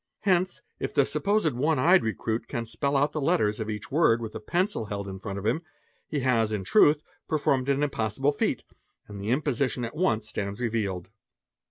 [0.25, 4.19] tence, if the supposed one eyed 'recruit can spell out the letters of each "word
[4.19, 5.61] with a pencil held in front of him,
[6.07, 8.63] he has in truth performed an im possible feat,
[9.07, 11.11] and the imposition at once stands revealed."